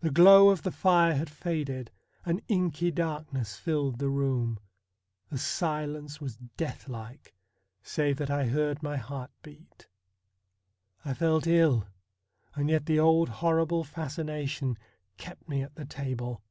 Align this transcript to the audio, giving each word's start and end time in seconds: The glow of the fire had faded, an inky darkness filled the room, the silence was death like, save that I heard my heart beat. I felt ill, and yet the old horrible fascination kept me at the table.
The 0.00 0.10
glow 0.10 0.48
of 0.48 0.64
the 0.64 0.72
fire 0.72 1.14
had 1.14 1.30
faded, 1.30 1.92
an 2.24 2.40
inky 2.48 2.90
darkness 2.90 3.54
filled 3.56 4.00
the 4.00 4.08
room, 4.08 4.58
the 5.28 5.38
silence 5.38 6.20
was 6.20 6.38
death 6.56 6.88
like, 6.88 7.36
save 7.80 8.16
that 8.16 8.30
I 8.30 8.46
heard 8.46 8.82
my 8.82 8.96
heart 8.96 9.30
beat. 9.42 9.86
I 11.04 11.14
felt 11.14 11.46
ill, 11.46 11.86
and 12.56 12.68
yet 12.68 12.86
the 12.86 12.98
old 12.98 13.28
horrible 13.28 13.84
fascination 13.84 14.76
kept 15.18 15.48
me 15.48 15.62
at 15.62 15.76
the 15.76 15.84
table. 15.84 16.42